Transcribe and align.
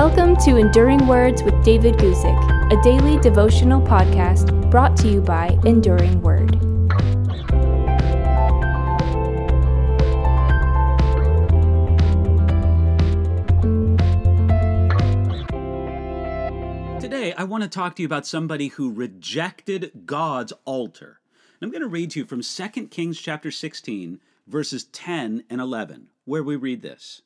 Welcome 0.00 0.36
to 0.44 0.58
Enduring 0.58 1.08
Words 1.08 1.42
with 1.42 1.60
David 1.64 1.96
Guzik, 1.96 2.72
a 2.72 2.80
daily 2.84 3.18
devotional 3.18 3.80
podcast 3.82 4.70
brought 4.70 4.96
to 4.98 5.08
you 5.08 5.20
by 5.20 5.58
Enduring 5.64 6.22
Word. 6.22 6.52
Today, 17.00 17.32
I 17.32 17.42
want 17.42 17.64
to 17.64 17.68
talk 17.68 17.96
to 17.96 18.02
you 18.02 18.06
about 18.06 18.24
somebody 18.24 18.68
who 18.68 18.92
rejected 18.92 19.90
God's 20.06 20.52
altar. 20.64 21.18
And 21.60 21.66
I'm 21.66 21.72
going 21.72 21.82
to 21.82 21.88
read 21.88 22.12
to 22.12 22.20
you 22.20 22.24
from 22.24 22.42
2 22.42 22.86
Kings 22.86 23.20
chapter 23.20 23.50
16, 23.50 24.20
verses 24.46 24.84
10 24.84 25.42
and 25.50 25.60
11, 25.60 26.10
where 26.24 26.44
we 26.44 26.54
read 26.54 26.82
this. 26.82 27.22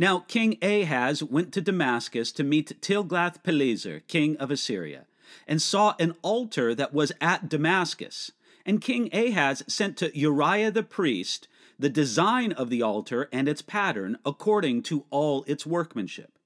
Now 0.00 0.20
King 0.20 0.58
Ahaz 0.62 1.24
went 1.24 1.52
to 1.54 1.60
Damascus 1.60 2.30
to 2.30 2.44
meet 2.44 2.80
Tiglath-Pileser, 2.80 4.04
king 4.06 4.36
of 4.36 4.52
Assyria, 4.52 5.06
and 5.44 5.60
saw 5.60 5.96
an 5.98 6.14
altar 6.22 6.72
that 6.72 6.94
was 6.94 7.10
at 7.20 7.48
Damascus. 7.48 8.30
And 8.64 8.80
King 8.80 9.10
Ahaz 9.12 9.64
sent 9.66 9.96
to 9.96 10.16
Uriah 10.16 10.70
the 10.70 10.84
priest 10.84 11.48
the 11.80 11.88
design 11.88 12.52
of 12.52 12.70
the 12.70 12.80
altar 12.80 13.28
and 13.32 13.48
its 13.48 13.60
pattern 13.60 14.18
according 14.24 14.82
to 14.82 15.04
all 15.10 15.42
its 15.48 15.66
workmanship. 15.66 16.38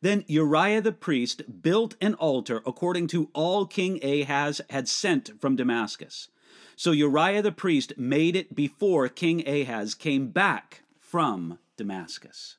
Then 0.00 0.24
Uriah 0.28 0.80
the 0.80 0.92
priest 0.92 1.62
built 1.62 1.96
an 2.00 2.14
altar 2.14 2.62
according 2.64 3.08
to 3.08 3.30
all 3.32 3.66
King 3.66 3.98
Ahaz 4.04 4.60
had 4.70 4.88
sent 4.88 5.40
from 5.40 5.56
Damascus. 5.56 6.28
So 6.76 6.92
Uriah 6.92 7.42
the 7.42 7.50
priest 7.50 7.98
made 7.98 8.36
it 8.36 8.54
before 8.54 9.08
King 9.08 9.46
Ahaz 9.48 9.96
came 9.96 10.28
back 10.28 10.82
from 11.00 11.58
Damascus. 11.76 12.58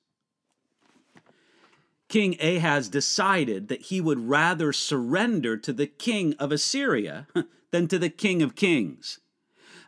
King 2.10 2.38
Ahaz 2.40 2.88
decided 2.88 3.68
that 3.68 3.84
he 3.84 4.00
would 4.00 4.30
rather 4.30 4.72
surrender 4.72 5.58
to 5.58 5.74
the 5.74 5.88
king 5.88 6.34
of 6.40 6.52
Assyria 6.52 7.28
than 7.72 7.88
to 7.88 8.00
the 8.00 8.10
king 8.10 8.42
of 8.42 8.56
kings. 8.56 9.20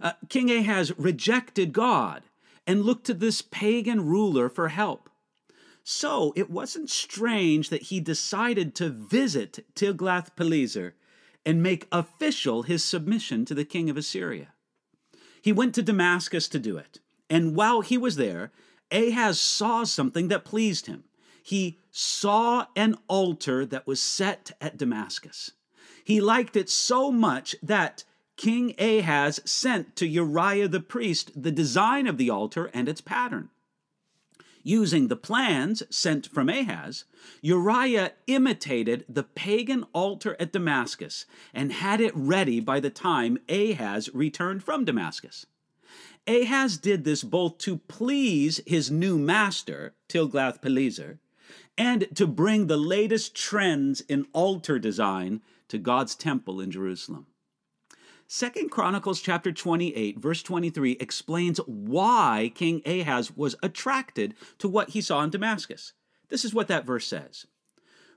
Uh, 0.01 0.13
king 0.27 0.51
Ahaz 0.51 0.97
rejected 0.97 1.71
God 1.73 2.23
and 2.67 2.83
looked 2.83 3.05
to 3.05 3.13
this 3.13 3.41
pagan 3.41 4.05
ruler 4.05 4.49
for 4.49 4.69
help. 4.69 5.09
So 5.83 6.33
it 6.35 6.49
wasn't 6.49 6.89
strange 6.89 7.69
that 7.69 7.83
he 7.83 7.99
decided 7.99 8.75
to 8.75 8.89
visit 8.89 9.65
Tiglath-Pileser 9.75 10.93
and 11.45 11.63
make 11.63 11.87
official 11.91 12.63
his 12.63 12.83
submission 12.83 13.45
to 13.45 13.55
the 13.55 13.65
king 13.65 13.89
of 13.89 13.97
Assyria. 13.97 14.49
He 15.41 15.51
went 15.53 15.73
to 15.75 15.81
Damascus 15.81 16.47
to 16.49 16.59
do 16.59 16.77
it, 16.77 16.99
and 17.29 17.55
while 17.55 17.81
he 17.81 17.97
was 17.97 18.17
there, 18.17 18.51
Ahaz 18.91 19.39
saw 19.39 19.83
something 19.85 20.27
that 20.27 20.45
pleased 20.45 20.85
him 20.85 21.05
he 21.49 21.79
saw 21.89 22.67
an 22.75 22.95
altar 23.07 23.65
that 23.65 23.87
was 23.87 23.99
set 23.99 24.51
at 24.61 24.77
Damascus. 24.77 25.49
He 26.03 26.21
liked 26.21 26.55
it 26.55 26.69
so 26.69 27.11
much 27.11 27.55
that 27.63 28.03
King 28.37 28.75
Ahaz 28.77 29.39
sent 29.45 29.95
to 29.95 30.07
Uriah 30.07 30.67
the 30.67 30.79
priest 30.79 31.31
the 31.41 31.51
design 31.51 32.05
of 32.05 32.17
the 32.17 32.29
altar 32.29 32.69
and 32.71 32.87
its 32.87 33.01
pattern. 33.01 33.49
Using 34.61 35.07
the 35.07 35.15
plans 35.15 35.81
sent 35.89 36.27
from 36.27 36.49
Ahaz, 36.49 37.05
Uriah 37.41 38.11
imitated 38.27 39.03
the 39.09 39.23
pagan 39.23 39.85
altar 39.91 40.35
at 40.39 40.53
Damascus 40.53 41.25
and 41.51 41.73
had 41.73 41.99
it 41.99 42.15
ready 42.15 42.59
by 42.59 42.79
the 42.79 42.91
time 42.91 43.39
Ahaz 43.49 44.07
returned 44.13 44.63
from 44.63 44.85
Damascus. 44.85 45.47
Ahaz 46.27 46.77
did 46.77 47.05
this 47.05 47.23
both 47.23 47.57
to 47.57 47.77
please 47.77 48.61
his 48.67 48.91
new 48.91 49.17
master, 49.17 49.95
Tiglath-Pileser, 50.09 51.17
and 51.79 52.13
to 52.13 52.27
bring 52.27 52.67
the 52.67 52.77
latest 52.77 53.33
trends 53.33 54.01
in 54.01 54.27
altar 54.33 54.77
design 54.77 55.41
to 55.69 55.77
God's 55.77 56.13
temple 56.13 56.59
in 56.59 56.69
Jerusalem. 56.69 57.27
Second 58.27 58.69
Chronicles 58.69 59.21
chapter 59.21 59.53
28 59.53 60.19
verse 60.19 60.43
23 60.43 60.97
explains 60.99 61.57
why 61.65 62.51
King 62.53 62.81
Ahaz 62.85 63.35
was 63.35 63.55
attracted 63.63 64.35
to 64.59 64.67
what 64.67 64.89
he 64.89 64.99
saw 64.99 65.23
in 65.23 65.29
Damascus. 65.29 65.93
This 66.27 66.43
is 66.43 66.53
what 66.53 66.67
that 66.67 66.85
verse 66.85 67.07
says. 67.07 67.45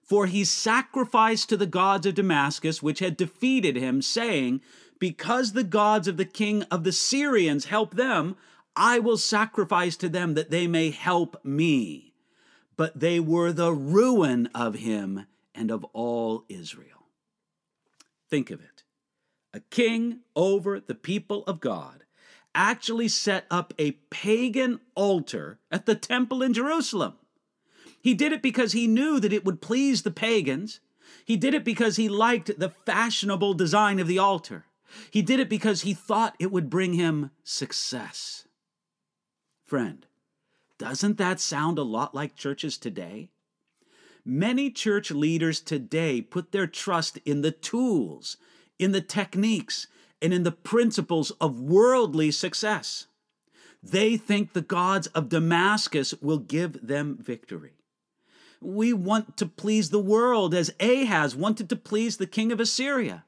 For 0.03 0.27
he 0.27 0.45
sacrificed 0.45 1.49
to 1.49 1.57
the 1.57 1.65
gods 1.65 2.05
of 2.05 2.17
Damascus 2.17 2.83
which 2.83 2.99
had 2.99 3.17
defeated 3.17 3.77
him 3.77 4.03
saying, 4.03 4.61
because 4.99 5.53
the 5.53 5.65
gods 5.65 6.09
of 6.09 6.17
the 6.17 6.25
king 6.25 6.65
of 6.65 6.83
the 6.83 6.93
Syrians 6.93 7.67
help 7.67 7.95
them, 7.95 8.37
I 8.75 8.99
will 8.99 9.17
sacrifice 9.17 9.97
to 9.99 10.09
them 10.09 10.35
that 10.35 10.51
they 10.51 10.67
may 10.67 10.91
help 10.91 11.43
me 11.45 12.12
but 12.77 12.99
they 12.99 13.21
were 13.21 13.53
the 13.53 13.73
ruin 13.73 14.49
of 14.55 14.77
him 14.77 15.27
and 15.55 15.71
of 15.71 15.85
all 15.93 16.45
Israel. 16.49 17.09
Think 18.31 18.51
of 18.51 18.61
it. 18.61 18.85
A 19.55 19.61
king 19.61 20.21
over 20.35 20.81
the 20.81 20.95
people 20.95 21.45
of 21.45 21.61
God 21.61 22.05
actually 22.55 23.09
set 23.09 23.47
up 23.51 23.75
a 23.79 23.93
pagan 24.11 24.81
altar 24.95 25.59
at 25.71 25.87
the 25.87 25.95
temple 25.95 26.43
in 26.43 26.53
Jerusalem. 26.53 27.15
He 28.01 28.15
did 28.15 28.33
it 28.33 28.43
because 28.43 28.73
he 28.73 28.87
knew 28.87 29.21
that 29.21 29.33
it 29.33 29.45
would 29.45 29.61
please 29.61 30.03
the 30.03 30.11
pagans. 30.11 30.81
He 31.25 31.37
did 31.37 31.55
it 31.55 31.65
because 31.65 31.97
he 31.97 32.09
liked 32.09 32.59
the 32.59 32.71
fashionable 32.71 33.55
design 33.55 33.99
of 33.99 34.09
the 34.09 34.19
altar. 34.19 34.65
He 35.11 35.23
did 35.23 35.41
it 35.41 35.49
because 35.49 35.83
he 35.83 35.95
thought 35.95 36.35
it 36.39 36.51
would 36.53 36.69
bring 36.69 36.95
him 36.95 37.31
success. 37.45 38.47
Friend, 39.65 40.05
doesn't 40.83 41.17
that 41.19 41.39
sound 41.39 41.79
a 41.79 41.85
lot 41.85 42.13
like 42.13 42.35
churches 42.35 42.77
today? 42.77 43.29
Many 44.25 44.69
church 44.69 45.13
leaders 45.13 45.61
today 45.61 46.21
put 46.21 46.51
their 46.51 46.67
trust 46.67 47.19
in 47.25 47.43
the 47.43 47.53
tools, 47.53 48.37
in 48.81 48.91
the 48.91 49.01
techniques, 49.01 49.87
and 50.21 50.35
in 50.35 50.43
the 50.43 50.51
principles 50.51 51.31
of 51.41 51.61
worldly 51.61 52.33
success. 52.33 53.07
They 53.81 54.17
think 54.17 54.55
the 54.55 54.61
gods 54.61 55.07
of 55.09 55.29
Damascus 55.29 56.15
will 56.21 56.39
give 56.39 56.85
them 56.85 57.17
victory. 57.17 57.75
We 58.61 58.93
want 58.93 59.37
to 59.37 59.47
please 59.47 59.91
the 59.91 60.01
world 60.01 60.53
as 60.53 60.75
Ahaz 60.81 61.37
wanted 61.37 61.69
to 61.69 61.77
please 61.77 62.17
the 62.17 62.27
king 62.27 62.51
of 62.51 62.59
Assyria. 62.59 63.25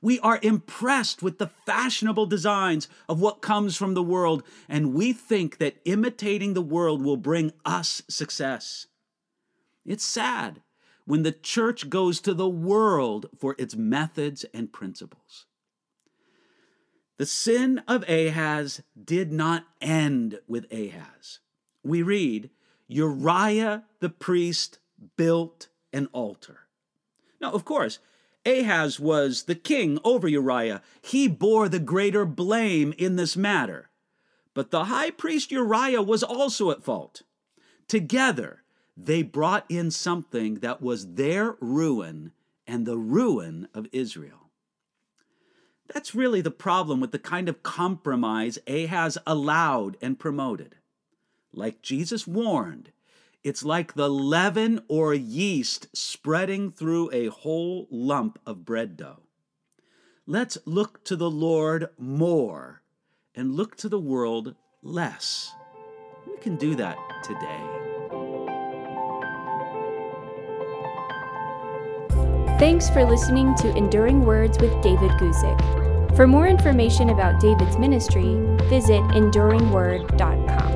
We 0.00 0.20
are 0.20 0.38
impressed 0.42 1.22
with 1.22 1.38
the 1.38 1.50
fashionable 1.66 2.26
designs 2.26 2.88
of 3.08 3.20
what 3.20 3.42
comes 3.42 3.76
from 3.76 3.94
the 3.94 4.02
world, 4.02 4.42
and 4.68 4.94
we 4.94 5.12
think 5.12 5.58
that 5.58 5.76
imitating 5.84 6.54
the 6.54 6.62
world 6.62 7.02
will 7.02 7.16
bring 7.16 7.52
us 7.64 8.02
success. 8.08 8.86
It's 9.84 10.04
sad 10.04 10.62
when 11.04 11.22
the 11.22 11.32
church 11.32 11.88
goes 11.88 12.20
to 12.20 12.34
the 12.34 12.48
world 12.48 13.26
for 13.38 13.54
its 13.58 13.74
methods 13.74 14.44
and 14.52 14.72
principles. 14.72 15.46
The 17.16 17.26
sin 17.26 17.82
of 17.88 18.08
Ahaz 18.08 18.82
did 19.02 19.32
not 19.32 19.64
end 19.80 20.38
with 20.46 20.72
Ahaz. 20.72 21.40
We 21.82 22.02
read, 22.02 22.50
Uriah 22.86 23.84
the 24.00 24.10
priest 24.10 24.78
built 25.16 25.68
an 25.92 26.08
altar. 26.12 26.60
Now, 27.40 27.52
of 27.52 27.64
course, 27.64 27.98
Ahaz 28.46 28.98
was 28.98 29.44
the 29.44 29.54
king 29.54 29.98
over 30.04 30.28
Uriah. 30.28 30.82
He 31.02 31.28
bore 31.28 31.68
the 31.68 31.78
greater 31.78 32.24
blame 32.24 32.94
in 32.96 33.16
this 33.16 33.36
matter. 33.36 33.90
But 34.54 34.70
the 34.70 34.86
high 34.86 35.10
priest 35.10 35.50
Uriah 35.52 36.02
was 36.02 36.22
also 36.22 36.70
at 36.70 36.82
fault. 36.82 37.22
Together, 37.86 38.62
they 38.96 39.22
brought 39.22 39.64
in 39.68 39.90
something 39.90 40.56
that 40.56 40.82
was 40.82 41.14
their 41.14 41.56
ruin 41.60 42.32
and 42.66 42.84
the 42.84 42.98
ruin 42.98 43.68
of 43.72 43.86
Israel. 43.92 44.50
That's 45.92 46.14
really 46.14 46.40
the 46.40 46.50
problem 46.50 47.00
with 47.00 47.12
the 47.12 47.18
kind 47.18 47.48
of 47.48 47.62
compromise 47.62 48.58
Ahaz 48.66 49.16
allowed 49.26 49.96
and 50.02 50.18
promoted. 50.18 50.76
Like 51.52 51.80
Jesus 51.80 52.26
warned, 52.26 52.92
it's 53.48 53.64
like 53.64 53.94
the 53.94 54.10
leaven 54.10 54.82
or 54.88 55.14
yeast 55.14 55.88
spreading 55.96 56.70
through 56.70 57.10
a 57.14 57.28
whole 57.28 57.88
lump 57.90 58.38
of 58.44 58.66
bread 58.66 58.94
dough. 58.94 59.22
Let's 60.26 60.58
look 60.66 61.02
to 61.04 61.16
the 61.16 61.30
Lord 61.30 61.88
more 61.96 62.82
and 63.34 63.54
look 63.54 63.74
to 63.76 63.88
the 63.88 63.98
world 63.98 64.54
less. 64.82 65.50
We 66.26 66.36
can 66.36 66.56
do 66.56 66.74
that 66.74 66.98
today. 67.24 67.64
Thanks 72.58 72.90
for 72.90 73.06
listening 73.06 73.54
to 73.54 73.74
Enduring 73.74 74.26
Words 74.26 74.58
with 74.58 74.78
David 74.82 75.12
Guzik. 75.12 76.14
For 76.14 76.26
more 76.26 76.48
information 76.48 77.08
about 77.08 77.40
David's 77.40 77.78
ministry, 77.78 78.36
visit 78.68 79.00
enduringword.com. 79.14 80.67